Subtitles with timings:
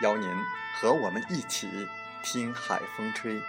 [0.00, 0.28] 邀您
[0.80, 1.68] 和我们一起
[2.22, 3.40] 听海风吹。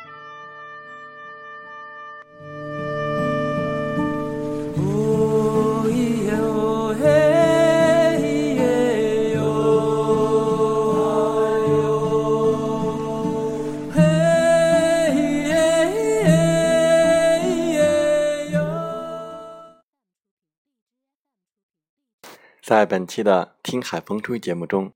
[22.61, 24.93] 在本期的《听海风吹》节目中。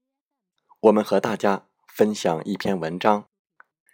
[0.82, 3.26] 我们和大家分享一篇文章，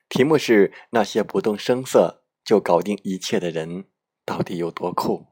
[0.09, 3.85] 题目是“那些不动声色就搞定一切的人
[4.25, 5.27] 到底有多酷”。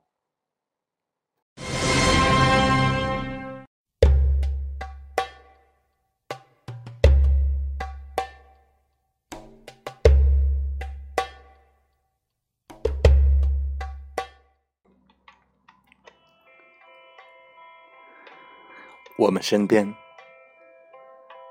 [19.18, 20.09] 我们身边。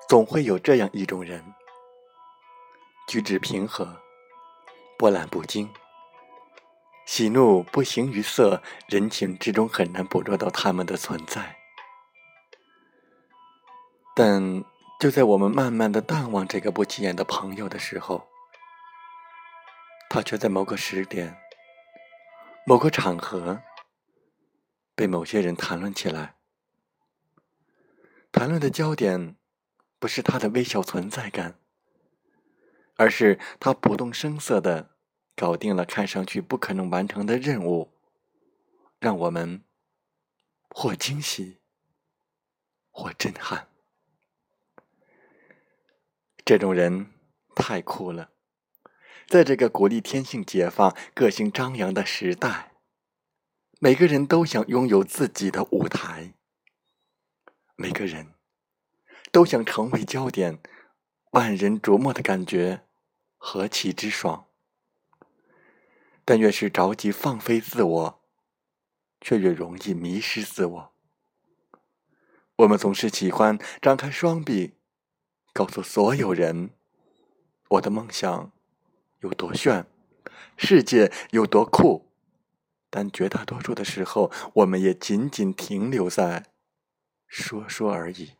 [0.09, 1.55] 总会有这样一种人，
[3.07, 4.01] 举止平和，
[4.99, 5.71] 波澜不惊，
[7.05, 11.59] 喜怒不形于色，人情之中很难捕捉到他们的存在。
[14.17, 14.65] 但
[14.99, 18.27] 就在我们慢慢的淡忘这个不起眼的朋友的时候，
[20.09, 21.39] 他却在某个时点、
[22.65, 23.61] 某个场合
[24.95, 26.37] 被某些人谈论起来，
[28.33, 29.38] 谈论的焦点。
[29.99, 31.59] 不是他的微小存在感，
[32.97, 34.97] 而是他不动声色的
[35.35, 37.93] 搞定了看上去不可能完成的任务，
[39.01, 39.65] 让我们
[40.71, 41.59] 或惊喜，
[42.91, 43.69] 或震撼。
[46.45, 47.13] 这种人
[47.55, 48.31] 太酷了，
[49.27, 52.73] 在这个鼓励天性解放、个性张扬的时代，
[53.81, 56.35] 每个人都想拥有自己的舞台，
[57.75, 58.38] 每个人。
[59.31, 60.59] 都想成为焦点，
[61.33, 62.85] 万人瞩目的感觉
[63.37, 64.47] 何其之爽！
[66.25, 68.21] 但越是着急放飞自我，
[69.21, 70.93] 却越容易迷失自我。
[72.57, 74.75] 我们总是喜欢张开双臂，
[75.53, 76.71] 告诉所有人
[77.69, 78.51] 我的梦想
[79.21, 79.87] 有多炫，
[80.57, 82.11] 世界有多酷。
[82.91, 86.47] 但绝大多数的时候，我们也仅仅停留在
[87.27, 88.38] 说说而已。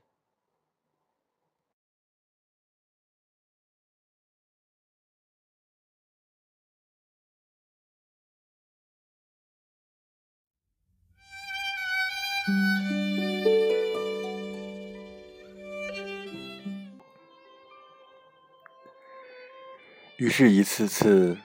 [20.19, 21.39] 于是，一次次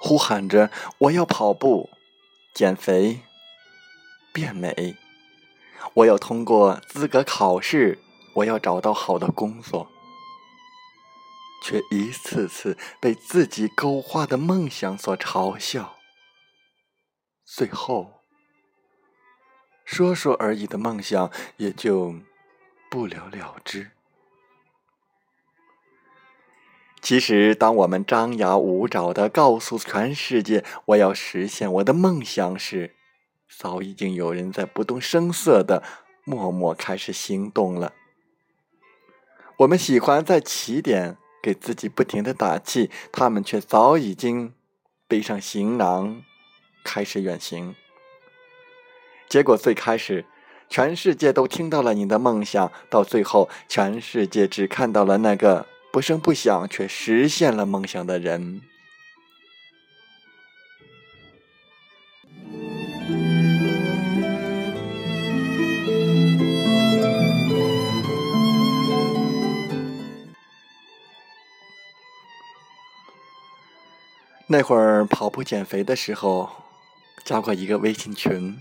[0.00, 1.90] 呼喊着：“我要跑步、
[2.54, 3.20] 减肥、
[4.32, 4.96] 变美，
[5.92, 7.98] 我要通过资格考试，
[8.36, 9.90] 我要找到好的工作。”
[11.62, 15.96] 却一次次被自己勾画的梦想所嘲笑，
[17.44, 18.22] 最后。
[19.84, 22.14] 说说而已的梦想也就
[22.90, 23.90] 不了了之。
[27.04, 32.94] 其实，当我们张牙舞爪的告诉全世界“我要实现我的梦想”时，
[33.58, 35.82] 早已经有人在不动声色的
[36.24, 37.92] 默默开始行动了。
[39.58, 44.54] 我们喜欢在起点给自己不停的打气，他们却早已经
[45.06, 46.22] 背上行囊，
[46.82, 47.74] 开始远行。
[49.28, 50.24] 结果最开始，
[50.70, 58.60] 全世界都听到了你的梦想；到最后，全世界只看到了那个不声不响却实现了梦想的人。
[74.48, 76.50] 那会儿跑步减肥的时候
[77.24, 78.58] 加过一个微信群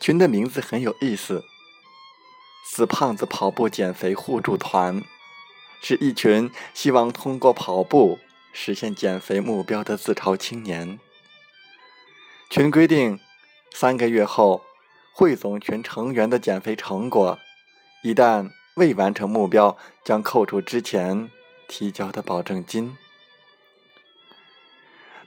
[0.00, 1.42] 群的名字很有意思
[2.70, 5.02] 死胖子跑步减肥互助团。
[5.80, 8.18] 是一群希望通过跑步
[8.52, 10.98] 实现减肥目标的自嘲青年。
[12.50, 13.18] 群规定，
[13.72, 14.62] 三个月后
[15.12, 17.38] 汇总群成员的减肥成果，
[18.02, 21.30] 一旦未完成目标，将扣除之前
[21.68, 22.96] 提交的保证金。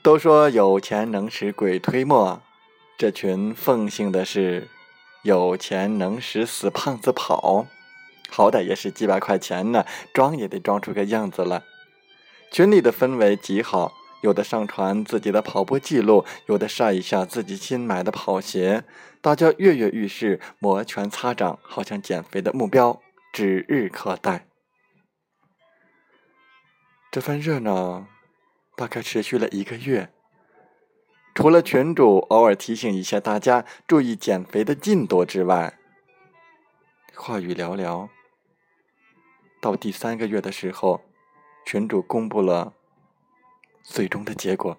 [0.02, 2.42] 都说有钱能使鬼推磨，
[2.98, 4.70] 这群奉行的是
[5.24, 7.68] 有钱能使死胖子跑，
[8.30, 11.64] 好歹也是几百块钱呢，装也得装出个样子来。
[12.52, 18.84] 群里的氛围极好，有的上传自己的跑步记录，有的晒一下自己新买的跑鞋，
[19.22, 23.02] 大家跃跃欲试，摩拳擦掌，好像减肥的目标
[23.34, 24.48] 指日可待。
[27.12, 28.08] 这番热闹。
[28.76, 30.08] 大概持续了一个月，
[31.36, 35.78] 除了群主偶尔提醒一下大家注意减肥的进度之外，
[37.14, 38.08] 话语寥寥。
[39.62, 41.02] 到第三个月的时候，
[41.66, 42.74] 群主公布了
[43.84, 44.78] 最终的结果。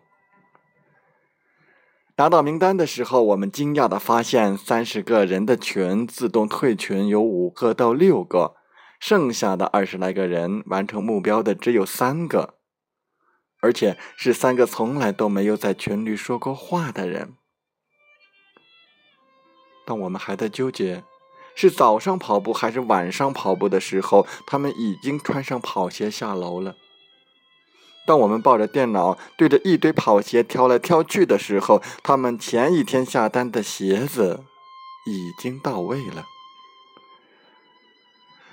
[2.17, 8.57] 拿到名单的时候，我们惊讶的发现，三十个人的群自动退群有五个到六个，
[8.99, 12.57] 剩下的二十来个人完成目标的只有三个。
[13.63, 17.35] 而且是三个从来都没有在群里说过话的人。
[19.85, 21.05] 当我们还在纠结
[21.61, 26.75] 是早上跑步还是晚上跑步的时候，他们已经穿上跑鞋下楼了。
[28.07, 34.43] 当我们抱着电脑对着一堆跑鞋挑来挑去的时候，他们前一天下单的鞋子
[35.07, 36.25] 已经到位了。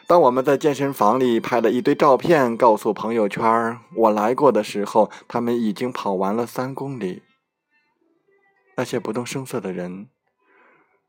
[0.05, 7.23] 当我们在健身房里拍了一堆照片，告诉朋友圈我来过的时候，他们已经跑完了三公里。
[8.75, 10.09] 那些不动声色的人，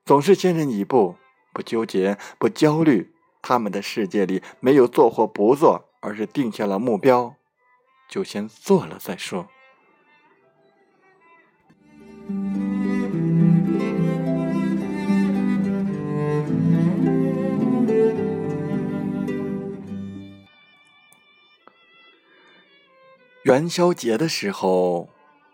[0.05, 1.17] 总是先人一步，
[1.59, 3.13] 不纠结，不焦虑。
[3.43, 7.35] 他们的世界里没有做或不做，而是定下了目标，
[8.09, 9.49] 就先做了再说。
[23.43, 25.09] 元宵节的时候，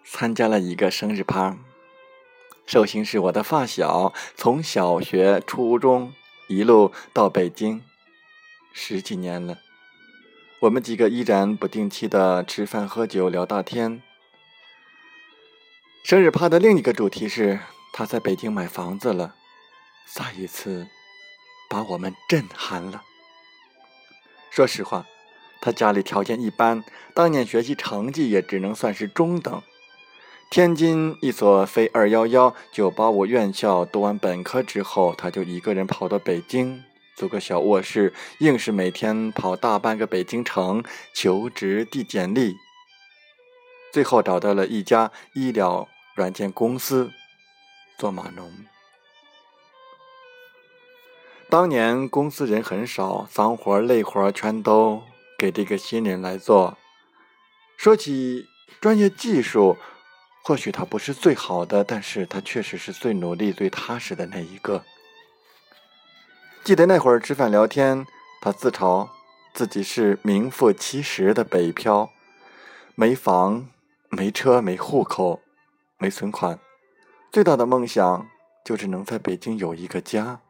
[0.04, 1.56] 参加了一个生日趴。
[2.66, 6.12] 寿星是我的发小，从小学、初中
[6.48, 7.82] 一路到北京，
[8.72, 9.58] 十几年了。
[10.60, 14.02] 我们几个依然不定期的吃饭、喝酒、聊大天。
[16.02, 17.60] 生日趴的另一个主题是
[17.92, 19.34] 他在北京买房子了，
[20.06, 20.86] 再一次
[21.68, 23.02] 把我们震撼了。
[24.50, 25.06] 说实话。
[25.60, 26.84] 他家里条件一般，
[27.14, 29.62] 当年学习成绩也只能算是中等。
[30.54, 36.84] 天津一所非二幺幺九八五院校读完本科之后，他就一个人跑到北京
[37.16, 42.54] 租个小卧室，硬是每天跑大半个北京城求职递简历。
[43.92, 47.10] 最后找到了一家医疗软件公司
[47.98, 48.48] 做码农。
[51.50, 55.02] 当年公司人很少，脏活累活全都。
[55.36, 56.78] 给这个新人来做，
[57.76, 58.46] 说起
[58.80, 59.76] 专业技术，
[60.46, 64.84] 或许他不是最好的，但是他确实是最努力、最踏实的那一个。
[66.62, 68.06] 记得那会儿吃饭聊天，
[68.42, 69.08] 他自嘲
[69.54, 72.10] 自己是名副其实的北漂，
[72.94, 73.68] 没房、
[74.10, 75.40] 没车、没户口、
[75.96, 76.58] 没存款，
[77.32, 78.28] 最大的梦想
[78.62, 80.40] 就是能在北京有一个家。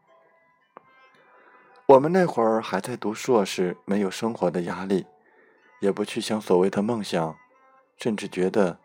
[1.86, 5.06] 我们那会儿还在读硕士，没有生活的压力，
[5.80, 7.36] 也不去想所谓的梦想，
[7.96, 8.80] 甚至觉得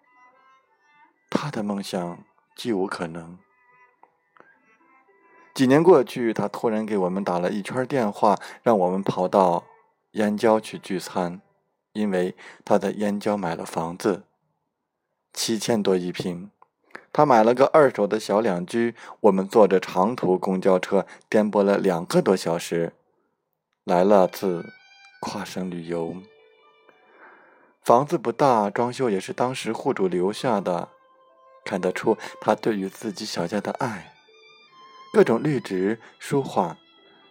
[1.30, 2.24] 他的梦想
[2.56, 3.38] 既无可能。
[5.54, 9.66] 几年过去，他突然给我们打了一圈电话，让我们跑到
[10.12, 11.42] 燕郊去聚餐，
[11.94, 14.24] 因为他在燕郊买了房子，
[15.34, 16.50] 七千多一平。
[17.12, 22.94] 他买了个二手的小两居，我们坐着长途公交车颠簸了两个多小时，
[23.84, 24.72] 来了次
[25.20, 26.16] 跨省旅游。
[27.82, 30.90] 房子不大，装修也是当时户主留下的，
[31.63, 34.16] 看得出他对于自己小家的爱。
[35.13, 36.78] 各种绿植、书画，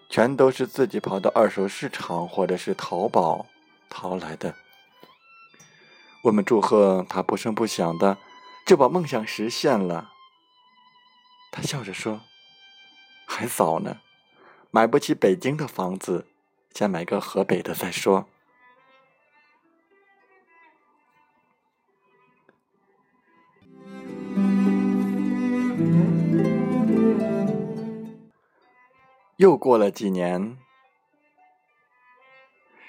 [0.08, 3.46] 全都是自己跑到二手市场或者是淘宝
[3.88, 4.54] 淘来的。
[6.24, 8.18] 我们祝贺他不声不响的。
[8.66, 10.10] 就把梦想实现了。
[11.50, 12.20] 他笑着说
[13.26, 14.02] ：“还早呢，
[14.70, 16.26] 买不起北京的房子，
[16.74, 18.28] 先买个河北的再说。”
[29.38, 30.58] 又过了几年，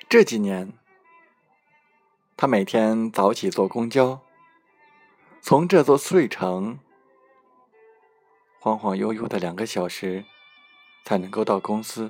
[0.10, 0.74] 这几年，
[2.36, 4.22] 他每天早起坐公交，
[5.42, 6.80] 从这座睡城
[8.60, 10.26] 晃晃悠悠的两个小时，
[11.06, 12.10] 才能够到公司。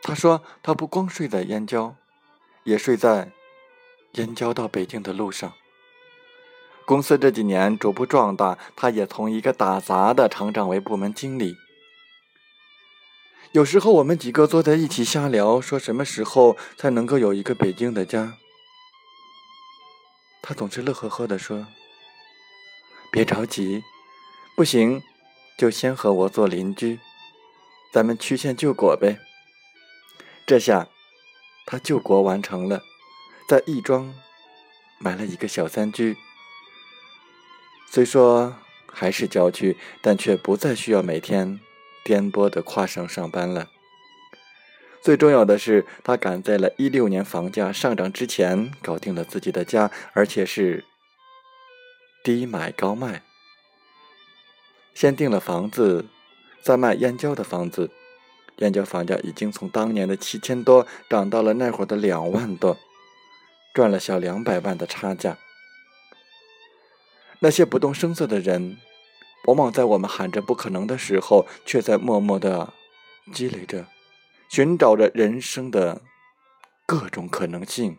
[0.00, 1.94] 他说：“他不光睡在燕郊，
[2.64, 3.32] 也睡在
[4.12, 5.52] 燕郊到北京的路上。”
[6.86, 11.54] 公司这几年逐步壮大，他也从一个打杂的成长为部门经理。
[13.52, 18.34] 有时候我们几个坐在一起瞎聊，说什么时候才能够有一个北京的家。
[20.42, 21.66] 他总是乐呵呵地说
[23.10, 23.82] ：“别着急，
[24.54, 25.02] 不行
[25.58, 27.00] 就先和我做邻居，
[27.92, 29.18] 咱们曲线救国呗。”
[30.46, 30.88] 这下
[31.66, 32.82] 他救国完成了，
[33.48, 34.14] 在亦庄
[34.98, 36.16] 买了一个小三居。
[37.90, 38.54] 虽说
[38.92, 41.58] 还是郊区，但却不再需要每天
[42.06, 43.68] 颠簸的跨省上班了。
[45.02, 50.84] 最重要的是，他赶在了一六年房价上涨之前搞定了自己的家，而且是
[52.22, 53.24] 低买高卖。
[54.94, 56.06] 先订了房子，
[56.62, 57.90] 再卖燕郊的房子。
[58.58, 62.78] 燕郊房价已经从当年的七千多涨到了那会儿的两万多，
[63.74, 65.36] 赚了小两百万的差价。
[67.40, 68.78] 那些不动声色的人，
[69.46, 72.72] 往往在我们喊着不可能的时候，却在默默的
[73.32, 73.86] 积累着，
[74.48, 76.02] 寻找着人生的
[76.84, 77.96] 各种可能性。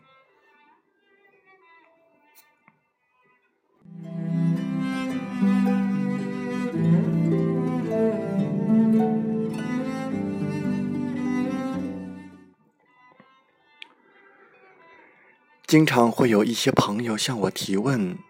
[15.66, 18.27] 经常会有一些朋友向我提问。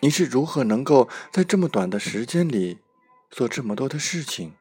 [0.00, 2.78] 你是如何能够在这么短的时间里
[3.30, 4.52] 做这么多的事情？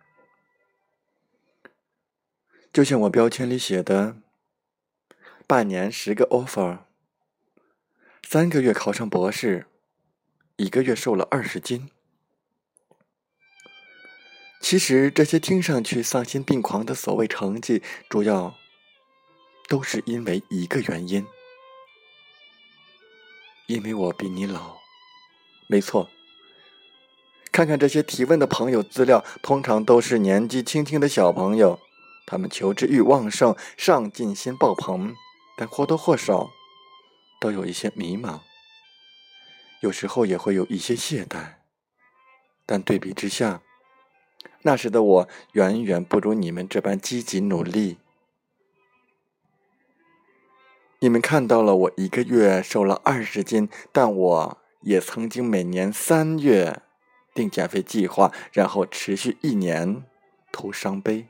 [2.73, 4.17] 就像我标签里写的，
[5.45, 6.79] 半年十个 offer，
[8.27, 9.67] 三个月考上博士，
[10.55, 11.91] 一个月瘦了二十斤。
[14.59, 18.55] 其实这些听上去丧心病狂的所谓成绩，主要
[19.67, 21.25] 都是因为一个原因，
[23.67, 24.86] 因为我比你老。
[25.69, 26.09] 没错，
[27.51, 31.77] 看看这些提问的朋友资料，通常都是年纪轻轻的小朋友，
[32.25, 35.13] 他们求知欲旺盛，上进心爆棚，
[35.57, 36.51] 但或多或少
[37.41, 38.39] 都有一些迷茫，
[39.81, 41.55] 有时候也会有一些懈怠。
[42.65, 43.61] 但对比之下，
[44.61, 47.97] 那时的我远远不如你们这般积极努力。
[50.99, 54.57] 你们看到了我一个月瘦了二十斤，但我。
[54.87, 56.81] 也曾经每年三月
[57.33, 60.05] 定减肥计划，然后持续一年
[60.49, 61.27] 徒伤悲。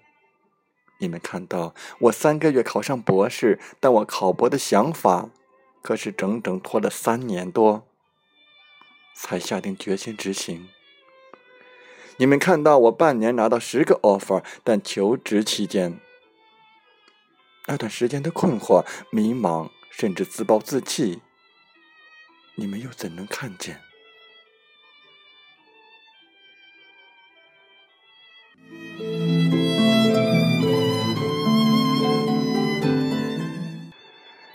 [0.99, 5.31] 你们看到我三个月考上博士，但我考博的想法
[5.81, 7.87] 可是整整拖了三年多
[9.15, 10.69] 才下定决心执行。
[12.17, 15.99] 你们看到我半年拿到十个 offer，但求职期间
[17.65, 21.23] 那段时间的困惑、迷茫，甚至自暴自弃。
[22.59, 23.79] 你们又怎能看见？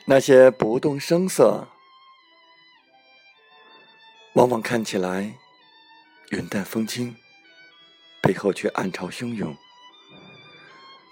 [0.05, 1.69] 那些不动声色，
[4.35, 5.37] 往往看起来
[6.31, 7.15] 云淡风轻，
[8.21, 9.57] 背后却暗潮汹涌。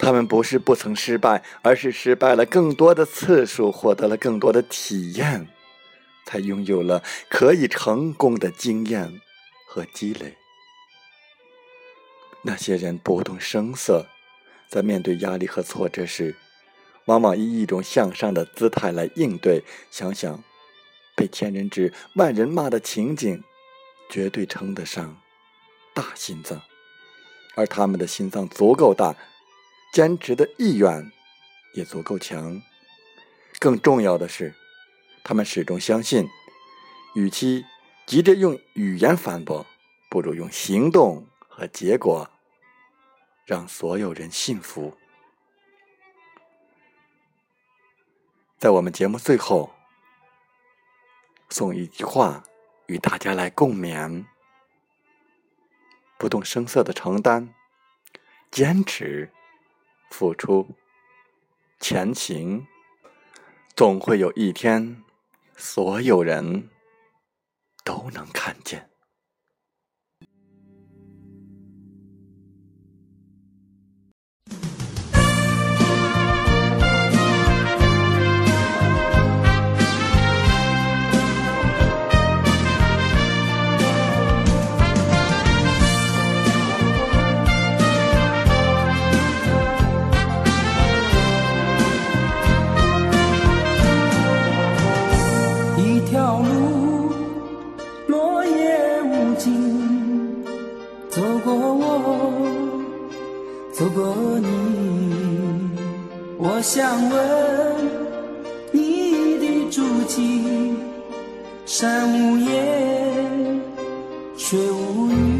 [0.01, 5.47] 他们不是不曾失败，而是失败了更多的次数，获得了更多的体验。
[6.31, 9.21] 才拥有了可以成功的经验
[9.67, 10.37] 和积累。
[12.43, 14.07] 那些人不动声色，
[14.69, 16.37] 在面对压力和挫折时，
[17.07, 19.65] 往往以一种向上的姿态来应对。
[19.91, 20.45] 想想
[21.17, 23.43] 被千人指、万人骂的情景，
[24.09, 25.21] 绝对称得上
[25.93, 26.63] 大心脏。
[27.57, 29.17] 而他们的心脏足够大，
[29.93, 31.11] 坚持的意愿
[31.75, 32.63] 也足够强。
[33.59, 34.55] 更重要的是。
[35.23, 36.29] 他们始终相信，
[37.15, 37.65] 与其
[38.07, 39.67] 急着用语言反驳，
[40.09, 42.29] 不如用行动和结果
[43.45, 44.97] 让所有人信服。
[48.59, 49.73] 在我们节目最后，
[51.49, 52.45] 送一句话
[52.87, 54.25] 与大家来共勉：
[56.19, 57.55] 不动声色的承担，
[58.51, 59.31] 坚持，
[60.11, 60.69] 付出，
[61.79, 62.67] 前行，
[63.75, 65.03] 总会有一天。
[65.61, 66.71] 所有人
[67.85, 68.90] 都能看见。
[96.31, 97.11] 道路，
[98.07, 100.45] 落叶无尽，
[101.09, 102.33] 走过我，
[103.73, 104.47] 走过你，
[106.39, 107.19] 我想问
[108.71, 110.77] 你的足迹，
[111.67, 113.61] 山无言，
[114.37, 115.40] 水无语。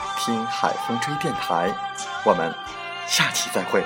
[0.23, 1.73] 听海风吹电台”。
[2.23, 2.53] 我们
[3.07, 3.83] 下期再会。